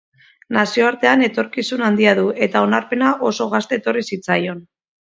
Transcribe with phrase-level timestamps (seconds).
[0.55, 4.69] Nazioartean etorkizun handia du eta onarpena oso gazte etorri zitzaion.